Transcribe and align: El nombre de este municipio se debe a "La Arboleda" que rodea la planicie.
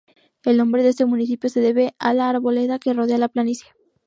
El 0.43 0.57
nombre 0.57 0.81
de 0.81 0.89
este 0.89 1.05
municipio 1.05 1.47
se 1.47 1.59
debe 1.61 1.93
a 1.99 2.15
"La 2.15 2.27
Arboleda" 2.27 2.79
que 2.79 2.91
rodea 2.91 3.19
la 3.19 3.29
planicie. 3.29 3.67